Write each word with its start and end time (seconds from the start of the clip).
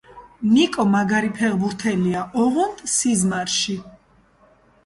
ნიკო 0.53 0.85
მაგარი 0.93 1.29
ფეხბურთელია 1.41 2.25
ოღონდ 2.45 2.81
სიზმარში 2.95 3.77